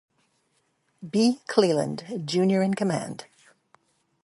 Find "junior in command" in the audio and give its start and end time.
2.25-3.25